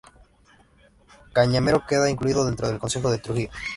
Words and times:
Cañamero 1.35 1.85
queda 1.85 2.09
incluido 2.09 2.43
dentro 2.43 2.67
del 2.67 2.79
concejo 2.79 3.11
de 3.11 3.19
Trujillo. 3.19 3.51